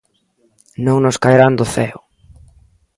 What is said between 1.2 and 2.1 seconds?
caerán do ceo.